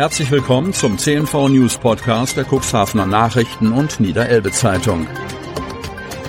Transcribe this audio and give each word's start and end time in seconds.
Herzlich 0.00 0.30
willkommen 0.30 0.72
zum 0.72 0.96
CNV 0.96 1.50
News 1.50 1.76
Podcast 1.76 2.34
der 2.34 2.46
Cuxhavener 2.46 3.04
Nachrichten 3.04 3.70
und 3.70 4.00
Niederelbe 4.00 4.50
Zeitung. 4.50 5.06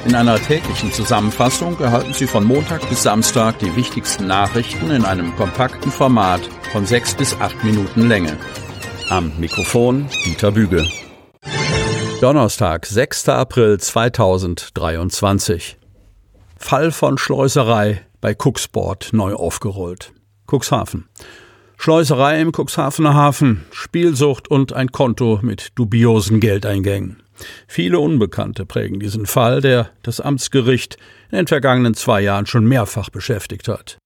In 0.06 0.14
einer 0.14 0.38
täglichen 0.42 0.92
Zusammenfassung 0.92 1.80
erhalten 1.80 2.14
Sie 2.14 2.28
von 2.28 2.44
Montag 2.44 2.90
bis 2.90 3.04
Samstag 3.04 3.60
die 3.60 3.74
wichtigsten 3.78 4.28
Nachrichten 4.28 4.92
in 4.92 5.06
einem 5.06 5.34
kompakten 5.38 5.90
Format 5.90 6.42
von 6.74 6.86
sechs 6.86 7.16
bis 7.16 7.34
acht 7.40 7.64
Minuten 7.64 8.10
Länge. 8.10 8.36
Am 9.10 9.32
Mikrofon 9.40 10.10
Dieter 10.26 10.52
Büge. 10.52 10.86
Donnerstag, 12.20 12.86
6. 12.86 13.30
April 13.30 13.80
2023. 13.80 15.78
Fall 16.58 16.92
von 16.92 17.18
Schleuserei 17.18 18.02
bei 18.20 18.36
Cuxport 18.36 19.14
neu 19.14 19.34
aufgerollt. 19.34 20.12
Cuxhaven. 20.46 21.08
Schleuserei 21.84 22.40
im 22.40 22.52
Cuxhavener 22.52 23.16
Hafen, 23.16 23.66
Spielsucht 23.72 24.52
und 24.52 24.72
ein 24.72 24.92
Konto 24.92 25.40
mit 25.42 25.70
dubiosen 25.74 26.40
Geldeingängen. 26.40 27.24
Viele 27.68 27.98
Unbekannte 27.98 28.68
prägen 28.68 29.00
diesen 29.00 29.26
Fall, 29.26 29.62
der 29.62 29.90
das 30.04 30.22
Amtsgericht 30.22 30.98
in 31.32 31.38
den 31.38 31.48
vergangenen 31.48 31.96
zwei 31.96 32.22
Jahren 32.22 32.46
schon 32.46 32.68
mehrfach 32.68 33.10
beschäftigt 33.10 33.68
hat. 33.68 33.98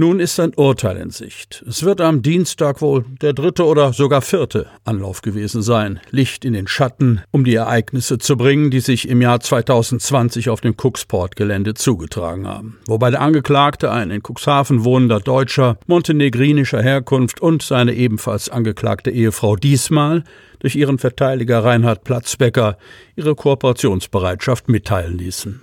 Nun 0.00 0.18
ist 0.18 0.40
ein 0.40 0.54
Urteil 0.56 0.96
in 0.96 1.10
Sicht. 1.10 1.62
Es 1.68 1.82
wird 1.82 2.00
am 2.00 2.22
Dienstag 2.22 2.80
wohl 2.80 3.04
der 3.20 3.34
dritte 3.34 3.66
oder 3.66 3.92
sogar 3.92 4.22
vierte 4.22 4.66
Anlauf 4.82 5.20
gewesen 5.20 5.60
sein, 5.60 6.00
Licht 6.10 6.46
in 6.46 6.54
den 6.54 6.66
Schatten, 6.66 7.20
um 7.32 7.44
die 7.44 7.54
Ereignisse 7.54 8.16
zu 8.16 8.38
bringen, 8.38 8.70
die 8.70 8.80
sich 8.80 9.10
im 9.10 9.20
Jahr 9.20 9.40
2020 9.40 10.48
auf 10.48 10.62
dem 10.62 10.74
Cuxport-Gelände 10.74 11.74
zugetragen 11.74 12.48
haben. 12.48 12.78
Wobei 12.86 13.10
der 13.10 13.20
Angeklagte, 13.20 13.90
ein 13.90 14.10
in 14.10 14.22
Cuxhaven 14.22 14.84
wohnender 14.84 15.20
Deutscher 15.20 15.76
montenegrinischer 15.86 16.80
Herkunft 16.82 17.42
und 17.42 17.60
seine 17.60 17.92
ebenfalls 17.92 18.48
angeklagte 18.48 19.10
Ehefrau 19.10 19.56
diesmal 19.56 20.24
durch 20.60 20.76
ihren 20.76 20.96
Verteidiger 20.96 21.62
Reinhard 21.62 22.04
Platzbecker 22.04 22.78
ihre 23.16 23.34
Kooperationsbereitschaft 23.34 24.70
mitteilen 24.70 25.18
ließen. 25.18 25.60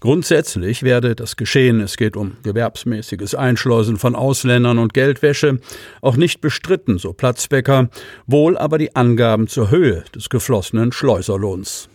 Grundsätzlich 0.00 0.82
werde 0.82 1.14
das 1.14 1.36
Geschehen, 1.36 1.80
es 1.80 1.98
geht 1.98 2.16
um 2.16 2.38
gewerbsmäßiges 2.42 3.34
Einschleusen 3.34 3.98
von 3.98 4.14
Ausländern 4.16 4.78
und 4.78 4.94
Geldwäsche, 4.94 5.60
auch 6.00 6.16
nicht 6.16 6.40
bestritten, 6.40 6.98
so 6.98 7.12
Platzbecker, 7.12 7.90
wohl 8.26 8.56
aber 8.56 8.78
die 8.78 8.96
Angaben 8.96 9.46
zur 9.46 9.70
Höhe 9.70 10.04
des 10.14 10.30
geflossenen 10.30 10.92
Schleuserlohns. 10.92 11.90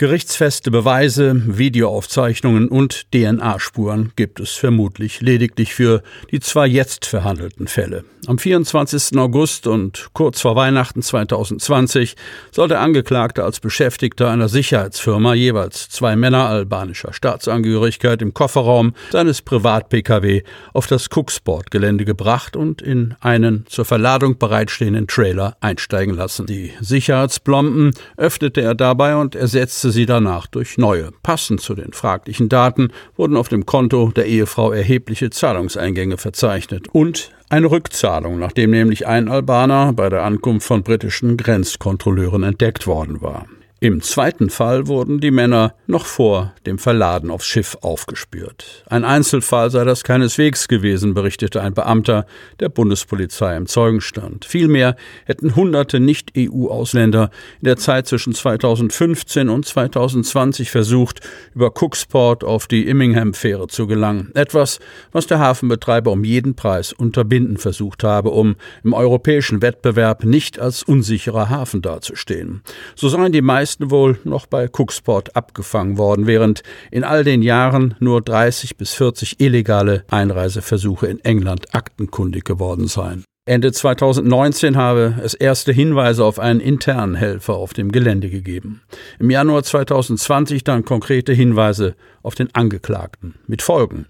Gerichtsfeste 0.00 0.70
Beweise, 0.70 1.42
Videoaufzeichnungen 1.58 2.68
und 2.70 3.12
DNA-Spuren 3.12 4.12
gibt 4.16 4.40
es 4.40 4.52
vermutlich 4.52 5.20
lediglich 5.20 5.74
für 5.74 6.02
die 6.30 6.40
zwei 6.40 6.66
jetzt 6.66 7.04
verhandelten 7.04 7.68
Fälle. 7.68 8.04
Am 8.26 8.38
24. 8.38 9.18
August 9.18 9.66
und 9.66 10.08
kurz 10.12 10.40
vor 10.40 10.54
Weihnachten 10.56 11.02
2020 11.02 12.16
soll 12.50 12.68
der 12.68 12.80
Angeklagte 12.80 13.44
als 13.44 13.60
Beschäftigter 13.60 14.30
einer 14.30 14.48
Sicherheitsfirma 14.48 15.34
jeweils 15.34 15.88
zwei 15.88 16.16
Männer 16.16 16.46
albanischer 16.46 17.12
Staatsangehörigkeit 17.12 18.22
im 18.22 18.32
Kofferraum 18.34 18.94
seines 19.10 19.42
Privat-Pkw 19.42 20.42
auf 20.74 20.86
das 20.86 21.08
Cooksport-Gelände 21.10 22.04
gebracht 22.04 22.56
und 22.56 22.82
in 22.82 23.16
einen 23.20 23.64
zur 23.68 23.84
Verladung 23.84 24.38
bereitstehenden 24.38 25.06
Trailer 25.06 25.56
einsteigen 25.60 26.14
lassen. 26.14 26.46
Die 26.46 26.72
Sicherheitsblomben 26.80 27.92
öffnete 28.16 28.60
er 28.60 28.74
dabei 28.74 29.16
und 29.16 29.34
ersetzte 29.34 29.89
sie 29.90 30.06
danach 30.06 30.46
durch 30.46 30.78
neue. 30.78 31.10
Passend 31.22 31.60
zu 31.60 31.74
den 31.74 31.92
fraglichen 31.92 32.48
Daten 32.48 32.92
wurden 33.16 33.36
auf 33.36 33.48
dem 33.48 33.66
Konto 33.66 34.10
der 34.14 34.26
Ehefrau 34.26 34.72
erhebliche 34.72 35.30
Zahlungseingänge 35.30 36.16
verzeichnet 36.16 36.88
und 36.92 37.32
eine 37.48 37.70
Rückzahlung, 37.70 38.38
nachdem 38.38 38.70
nämlich 38.70 39.06
ein 39.06 39.28
Albaner 39.28 39.92
bei 39.92 40.08
der 40.08 40.22
Ankunft 40.22 40.66
von 40.66 40.82
britischen 40.82 41.36
Grenzkontrolleuren 41.36 42.42
entdeckt 42.42 42.86
worden 42.86 43.20
war. 43.20 43.46
Im 43.82 44.02
zweiten 44.02 44.50
Fall 44.50 44.88
wurden 44.88 45.20
die 45.20 45.30
Männer 45.30 45.74
noch 45.86 46.04
vor 46.04 46.52
dem 46.66 46.78
Verladen 46.78 47.30
aufs 47.30 47.46
Schiff 47.46 47.78
aufgespürt. 47.80 48.84
Ein 48.90 49.06
Einzelfall 49.06 49.70
sei 49.70 49.84
das 49.84 50.04
keineswegs 50.04 50.68
gewesen, 50.68 51.14
berichtete 51.14 51.62
ein 51.62 51.72
Beamter 51.72 52.26
der 52.60 52.68
Bundespolizei 52.68 53.56
im 53.56 53.64
Zeugenstand. 53.64 54.44
Vielmehr 54.44 54.96
hätten 55.24 55.56
hunderte 55.56 55.98
Nicht-EU-Ausländer 55.98 57.30
in 57.60 57.64
der 57.64 57.78
Zeit 57.78 58.06
zwischen 58.06 58.34
2015 58.34 59.48
und 59.48 59.64
2020 59.64 60.70
versucht, 60.70 61.20
über 61.54 61.72
Cooksport 61.74 62.44
auf 62.44 62.66
die 62.66 62.86
Immingham-Fähre 62.86 63.68
zu 63.68 63.86
gelangen. 63.86 64.30
Etwas, 64.34 64.78
was 65.10 65.26
der 65.26 65.38
Hafenbetreiber 65.38 66.12
um 66.12 66.22
jeden 66.22 66.54
Preis 66.54 66.92
unterbinden 66.92 67.56
versucht 67.56 68.04
habe, 68.04 68.28
um 68.28 68.56
im 68.84 68.92
europäischen 68.92 69.62
Wettbewerb 69.62 70.24
nicht 70.24 70.58
als 70.58 70.82
unsicherer 70.82 71.48
Hafen 71.48 71.80
dazustehen. 71.80 72.60
So 72.94 73.08
seien 73.08 73.32
die 73.32 73.40
meisten 73.40 73.69
meisten 73.70 73.92
wohl 73.92 74.18
noch 74.24 74.46
bei 74.46 74.68
Cooksport 74.68 75.36
abgefangen 75.36 75.96
worden, 75.96 76.26
während 76.26 76.64
in 76.90 77.04
all 77.04 77.22
den 77.22 77.40
Jahren 77.40 77.94
nur 78.00 78.20
30 78.20 78.76
bis 78.76 78.94
40 78.94 79.38
illegale 79.38 80.02
Einreiseversuche 80.10 81.06
in 81.06 81.20
England 81.20 81.72
aktenkundig 81.72 82.44
geworden 82.44 82.88
seien. 82.88 83.22
Ende 83.46 83.70
2019 83.70 84.76
habe 84.76 85.14
es 85.22 85.34
erste 85.34 85.72
Hinweise 85.72 86.24
auf 86.24 86.40
einen 86.40 86.58
internen 86.58 87.14
Helfer 87.14 87.54
auf 87.54 87.72
dem 87.72 87.92
Gelände 87.92 88.28
gegeben. 88.28 88.82
Im 89.20 89.30
Januar 89.30 89.62
2020 89.62 90.64
dann 90.64 90.84
konkrete 90.84 91.32
Hinweise 91.32 91.94
auf 92.24 92.34
den 92.34 92.52
Angeklagten. 92.52 93.36
Mit 93.46 93.62
Folgen. 93.62 94.06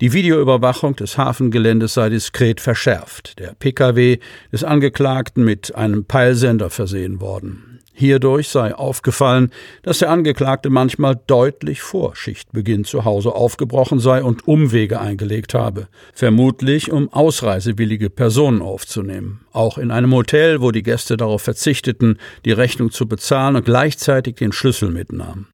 Die 0.00 0.14
Videoüberwachung 0.14 0.96
des 0.96 1.18
Hafengeländes 1.18 1.94
sei 1.94 2.08
diskret 2.08 2.62
verschärft. 2.62 3.38
Der 3.38 3.54
Pkw 3.58 4.18
des 4.50 4.64
Angeklagten 4.64 5.44
mit 5.44 5.74
einem 5.74 6.06
Peilsender 6.06 6.70
versehen 6.70 7.20
worden. 7.20 7.71
Hierdurch 7.92 8.48
sei 8.48 8.74
aufgefallen, 8.74 9.50
dass 9.82 9.98
der 9.98 10.10
Angeklagte 10.10 10.70
manchmal 10.70 11.20
deutlich 11.26 11.82
vor 11.82 12.16
Schichtbeginn 12.16 12.84
zu 12.84 13.04
Hause 13.04 13.34
aufgebrochen 13.34 14.00
sei 14.00 14.22
und 14.22 14.48
Umwege 14.48 15.00
eingelegt 15.00 15.52
habe, 15.52 15.88
vermutlich 16.14 16.90
um 16.90 17.12
ausreisewillige 17.12 18.08
Personen 18.08 18.62
aufzunehmen. 18.62 19.42
Auch 19.52 19.76
in 19.76 19.90
einem 19.90 20.14
Hotel, 20.14 20.62
wo 20.62 20.70
die 20.70 20.82
Gäste 20.82 21.18
darauf 21.18 21.42
verzichteten, 21.42 22.18
die 22.46 22.52
Rechnung 22.52 22.90
zu 22.90 23.06
bezahlen 23.06 23.56
und 23.56 23.66
gleichzeitig 23.66 24.36
den 24.36 24.52
Schlüssel 24.52 24.90
mitnahmen. 24.90 25.51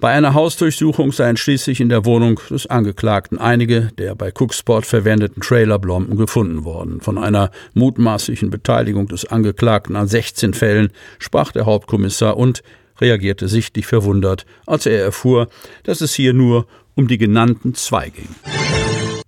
Bei 0.00 0.12
einer 0.12 0.32
Hausdurchsuchung 0.32 1.12
seien 1.12 1.36
schließlich 1.36 1.78
in 1.78 1.90
der 1.90 2.06
Wohnung 2.06 2.40
des 2.48 2.66
Angeklagten 2.66 3.38
einige 3.38 3.90
der 3.98 4.14
bei 4.14 4.32
Cooksport 4.32 4.86
verwendeten 4.86 5.42
Trailerblomben 5.42 6.16
gefunden 6.16 6.64
worden. 6.64 7.02
Von 7.02 7.18
einer 7.18 7.50
mutmaßlichen 7.74 8.48
Beteiligung 8.48 9.08
des 9.08 9.26
Angeklagten 9.26 9.96
an 9.96 10.08
16 10.08 10.54
Fällen 10.54 10.90
sprach 11.18 11.52
der 11.52 11.66
Hauptkommissar 11.66 12.38
und 12.38 12.62
reagierte 12.98 13.46
sichtlich 13.46 13.86
verwundert, 13.86 14.46
als 14.66 14.86
er 14.86 15.02
erfuhr, 15.02 15.48
dass 15.82 16.00
es 16.00 16.14
hier 16.14 16.32
nur 16.32 16.66
um 16.94 17.06
die 17.06 17.18
genannten 17.18 17.74
zwei 17.74 18.08
ging. 18.08 18.28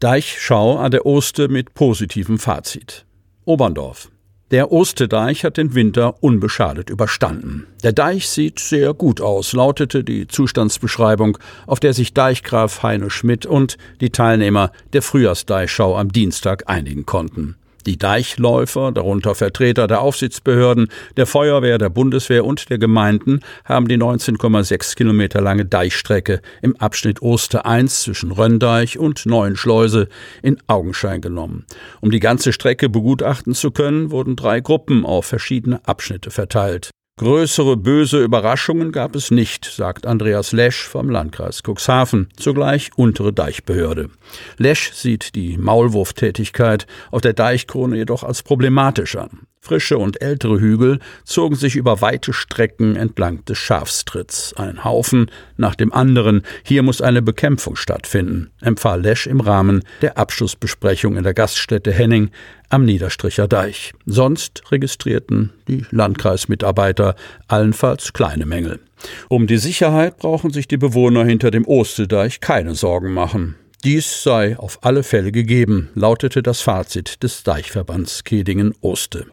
Deichschau 0.01 0.79
an 0.79 0.91
der 0.91 1.05
Oste 1.05 1.49
mit 1.49 1.75
positivem 1.75 2.39
Fazit. 2.39 3.05
Oberndorf. 3.45 4.12
Der 4.53 4.71
Ostedeich 4.71 5.47
hat 5.47 5.57
den 5.57 5.75
Winter 5.75 6.23
unbeschadet 6.23 6.91
überstanden. 6.91 7.67
Der 7.83 7.93
Deich 7.93 8.29
sieht 8.29 8.61
sehr 8.61 8.93
gut 8.93 9.23
aus, 9.23 9.55
lautete 9.55 10.05
die 10.05 10.29
Zustandsbeschreibung, 10.29 11.39
auf 11.67 11.81
der 11.81 11.95
sich 11.95 12.13
Deichgraf 12.13 12.83
Heine 12.83 13.09
Schmidt 13.09 13.47
und 13.47 13.79
die 14.03 14.11
Teilnehmer 14.11 14.71
der 14.93 15.01
Frühjahrsdeichschau 15.01 15.97
am 15.97 16.13
Dienstag 16.13 16.69
einigen 16.69 17.07
konnten. 17.07 17.57
Die 17.87 17.99
Deichläufer, 17.99 18.93
darunter 18.93 19.35
Vertreter 19.35 19.87
der 19.87 20.01
Aufsichtsbehörden, 20.01 20.89
der 21.17 21.27
Feuerwehr, 21.27 21.79
der 21.79 21.89
Bundeswehr 21.89 22.45
und 22.45 22.71
der 22.71 22.79
Gemeinden, 22.79 23.41
haben 23.65 23.89
die 23.89 23.97
19,6 23.97 24.95
Kilometer 24.95 25.41
lange 25.41 25.65
Deichstrecke 25.65 26.41
im 26.63 26.77
Abschnitt 26.77 27.23
Oster 27.23 27.67
1 27.67 28.03
zwischen 28.03 28.31
Röndeich 28.31 28.99
und 28.99 29.27
Neuenschleuse 29.27 30.09
in 30.43 30.59
Augenschein 30.69 31.21
genommen. 31.21 31.67
Um 32.01 32.11
die 32.11 32.21
ganze 32.21 32.53
Strecke 32.53 32.89
begutachten 32.89 33.55
zu 33.55 33.73
können, 33.73 34.11
wurden 34.11 34.37
drei 34.37 34.61
Gruppen 34.61 35.05
auf 35.05 35.27
verschiedene 35.27 35.81
Abschnitte 35.87 36.31
verteilt. 36.31 36.91
Größere 37.19 37.77
böse 37.77 38.23
Überraschungen 38.23 38.91
gab 38.91 39.15
es 39.15 39.31
nicht, 39.31 39.67
sagt 39.67 40.07
Andreas 40.07 40.53
Lesch 40.53 40.89
vom 40.89 41.11
Landkreis 41.11 41.63
Cuxhaven, 41.63 42.31
zugleich 42.37 42.91
untere 42.97 43.35
Deichbehörde. 43.35 44.09
Lesch 44.57 44.93
sieht 44.95 45.35
die 45.35 45.59
Maulwurftätigkeit 45.59 46.87
auf 47.11 47.21
der 47.21 47.35
Deichkrone 47.35 47.97
jedoch 47.97 48.25
als 48.25 48.43
problematisch 48.43 49.17
an. 49.17 49.47
Frische 49.65 49.97
und 49.97 50.21
ältere 50.21 50.59
Hügel 50.59 50.99
zogen 51.23 51.55
sich 51.55 51.77
über 51.77 52.01
weite 52.01 52.33
Strecken 52.33 52.97
entlang 52.97 53.45
des 53.45 53.59
Schafstritts. 53.59 54.55
Ein 54.55 54.83
Haufen 54.83 55.31
nach 55.57 55.77
dem 55.77 55.93
anderen. 55.93 56.43
Hier 56.65 56.83
muss 56.83 57.01
eine 57.01 57.23
Bekämpfung 57.23 57.77
stattfinden, 57.77 58.51
empfahl 58.61 59.01
Lesch 59.01 59.29
im 59.29 59.39
Rahmen 59.39 59.85
der 60.01 60.19
Abschlussbesprechung 60.19 61.17
in 61.17 61.23
der 61.23 61.33
Gaststätte 61.33 61.93
Henning 61.93 62.31
am 62.71 62.85
Niederstricher 62.85 63.47
Deich. 63.47 63.93
Sonst 64.05 64.65
registrierten 64.73 65.53
die 65.69 65.87
Landkreismitarbeiter 65.93 67.15
allenfalls 67.47 68.13
kleine 68.13 68.47
Mängel. 68.47 68.81
Um 69.29 69.47
die 69.47 69.59
Sicherheit 69.59 70.17
brauchen 70.17 70.51
sich 70.51 70.67
die 70.67 70.77
Bewohner 70.77 71.25
hinter 71.25 71.53
dem 71.53 71.69
Ostedeich 71.69 72.41
keine 72.41 72.75
Sorgen 72.75 73.15
machen. 73.15 73.55
Dies 73.85 74.23
sei 74.23 74.57
auf 74.57 74.79
alle 74.83 75.03
Fälle 75.03 75.33
gegeben, 75.33 75.91
lautete 75.97 76.41
das 76.41 76.61
Fazit 76.61 77.21
des 77.25 77.43
Deichverbands 77.43 78.23
Kedingen-Oste. 78.23 79.27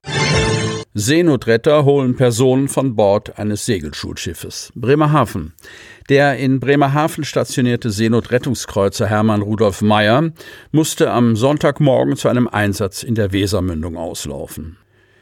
Seenotretter 0.96 1.86
holen 1.86 2.16
Personen 2.16 2.68
von 2.68 2.96
Bord 2.96 3.38
eines 3.38 3.68
Segelschulschiffes. 3.68 4.72
Bremerhaven. 4.74 5.54
Der 6.10 6.38
in 6.38 6.60
Bremerhaven 6.60 7.25
stationierte 7.25 7.92
Seenotrettungskreuzer 7.92 9.06
Hermann 9.06 9.44
Rudolf 9.44 9.84
Meyer 9.84 10.31
musste 10.72 11.12
am 11.12 11.36
Sonntagmorgen 11.36 12.16
zu 12.16 12.28
einem 12.28 12.48
Einsatz 12.48 13.04
in 13.04 13.13
der 13.13 13.31
Wesermündung 13.31 13.98
auslaufen. 13.98 14.78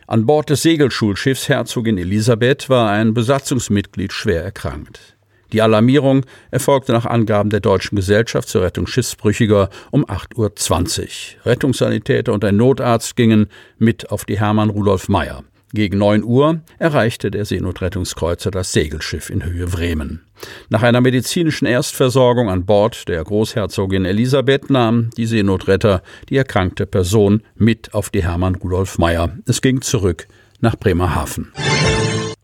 An 0.07 0.25
Bord 0.25 0.49
des 0.49 0.61
Segelschulschiffs 0.61 1.49
Herzogin 1.49 1.97
Elisabeth 1.97 2.69
war 2.69 2.91
ein 2.91 3.13
Besatzungsmitglied 3.13 4.13
schwer 4.13 4.41
erkrankt. 4.41 5.16
Die 5.53 5.61
Alarmierung 5.61 6.25
erfolgte 6.51 6.91
nach 6.91 7.05
Angaben 7.05 7.49
der 7.49 7.59
Deutschen 7.59 7.95
Gesellschaft 7.95 8.49
zur 8.49 8.63
Rettung 8.63 8.87
Schiffsbrüchiger 8.87 9.69
um 9.91 10.05
8.20 10.05 11.01
Uhr. 11.01 11.45
Rettungssanitäter 11.45 12.33
und 12.33 12.43
ein 12.43 12.57
Notarzt 12.57 13.15
gingen 13.15 13.47
mit 13.77 14.11
auf 14.11 14.25
die 14.25 14.39
Hermann 14.39 14.69
Rudolf 14.69 15.09
Meyer. 15.09 15.43
Gegen 15.73 15.97
9 15.97 16.23
Uhr 16.23 16.61
erreichte 16.79 17.29
der 17.29 17.43
Seenotrettungskreuzer 17.43 18.51
das 18.51 18.71
Segelschiff 18.71 19.29
in 19.29 19.43
Höhe 19.43 19.67
Bremen. 19.67 20.23
Nach 20.69 20.81
einer 20.81 21.01
medizinischen 21.01 21.65
Erstversorgung 21.65 22.49
an 22.49 22.65
Bord 22.65 23.07
der 23.09 23.21
Großherzogin 23.23 24.05
Elisabeth 24.05 24.69
nahmen 24.69 25.09
die 25.17 25.25
Seenotretter 25.25 26.03
die 26.29 26.37
erkrankte 26.37 26.85
Person 26.85 27.43
mit 27.55 27.93
auf 27.93 28.09
die 28.09 28.23
Hermann 28.23 28.55
Rudolf 28.55 28.97
Meyer. 28.97 29.35
Es 29.45 29.61
ging 29.61 29.81
zurück 29.81 30.27
nach 30.61 30.77
Bremerhaven. 30.77 31.51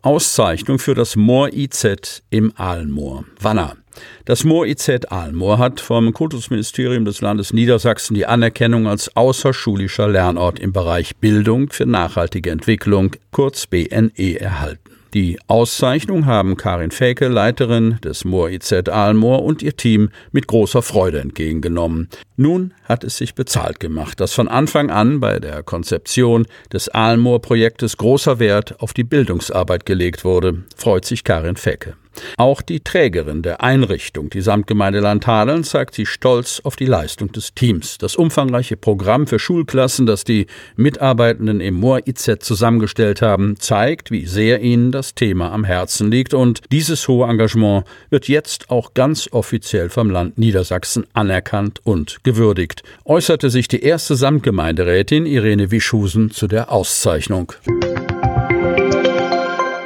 Auszeichnung 0.03 0.79
für 0.79 0.95
das 0.95 1.15
Moor 1.15 1.53
IZ 1.53 2.23
im 2.29 2.51
Aalmoor. 2.57 3.23
Wanner. 3.39 3.77
Das 4.25 4.43
Moor 4.43 4.67
IZ 4.67 4.89
Aalmoor 5.07 5.59
hat 5.59 5.79
vom 5.79 6.11
Kultusministerium 6.11 7.05
des 7.05 7.21
Landes 7.21 7.53
Niedersachsen 7.53 8.13
die 8.13 8.25
Anerkennung 8.25 8.85
als 8.85 9.15
außerschulischer 9.15 10.09
Lernort 10.09 10.59
im 10.59 10.73
Bereich 10.73 11.15
Bildung 11.15 11.69
für 11.69 11.85
nachhaltige 11.85 12.51
Entwicklung, 12.51 13.15
kurz 13.31 13.65
BNE, 13.65 14.39
erhalten. 14.41 14.82
Die 15.13 15.37
Auszeichnung 15.45 16.25
haben 16.25 16.57
Karin 16.57 16.89
Fäke, 16.89 17.27
Leiterin 17.27 17.99
des 18.03 18.25
Moor 18.25 18.49
IZ 18.49 18.89
Aalmoor 18.89 19.43
und 19.43 19.61
ihr 19.61 19.77
Team 19.77 20.09
mit 20.31 20.47
großer 20.47 20.81
Freude 20.81 21.19
entgegengenommen. 21.19 22.09
Nun 22.35 22.73
hat 22.85 23.03
es 23.03 23.17
sich 23.17 23.35
bezahlt 23.35 23.79
gemacht, 23.79 24.19
dass 24.19 24.33
von 24.33 24.47
Anfang 24.47 24.89
an 24.89 25.19
bei 25.19 25.39
der 25.39 25.61
Konzeption 25.61 26.47
des 26.71 26.89
Aalmoor-Projektes 26.89 27.97
großer 27.97 28.39
Wert 28.39 28.79
auf 28.79 28.93
die 28.93 29.03
Bildungsarbeit 29.03 29.85
gelegt 29.85 30.25
wurde, 30.25 30.63
freut 30.75 31.05
sich 31.05 31.23
Karin 31.23 31.57
Fäke. 31.57 31.95
Auch 32.37 32.61
die 32.61 32.79
Trägerin 32.79 33.41
der 33.41 33.61
Einrichtung, 33.61 34.29
die 34.29 34.41
Samtgemeinde 34.41 34.99
Landhadeln, 34.99 35.63
zeigt 35.63 35.95
sich 35.95 36.09
stolz 36.09 36.61
auf 36.63 36.75
die 36.75 36.85
Leistung 36.85 37.31
des 37.31 37.53
Teams. 37.53 37.97
Das 37.97 38.15
umfangreiche 38.15 38.77
Programm 38.77 39.27
für 39.27 39.39
Schulklassen, 39.39 40.05
das 40.05 40.23
die 40.23 40.47
Mitarbeitenden 40.75 41.61
im 41.61 41.75
Moor 41.75 42.01
IZ 42.07 42.37
zusammengestellt 42.39 43.21
haben, 43.21 43.55
zeigt, 43.59 44.11
wie 44.11 44.25
sehr 44.25 44.61
ihnen 44.61 44.91
das 44.91 45.15
Thema 45.15 45.51
am 45.51 45.63
Herzen 45.63 46.11
liegt. 46.11 46.33
Und 46.33 46.61
dieses 46.71 47.07
hohe 47.07 47.27
Engagement 47.27 47.85
wird 48.09 48.27
jetzt 48.27 48.69
auch 48.69 48.93
ganz 48.93 49.29
offiziell 49.31 49.89
vom 49.89 50.09
Land 50.09 50.37
Niedersachsen 50.37 51.05
anerkannt 51.13 51.79
und 51.83 52.23
gewürdigt, 52.23 52.83
äußerte 53.05 53.49
sich 53.49 53.67
die 53.67 53.83
erste 53.83 54.15
Samtgemeinderätin 54.15 55.25
Irene 55.25 55.71
Wischhusen 55.71 56.31
zu 56.31 56.47
der 56.47 56.71
Auszeichnung. 56.71 57.53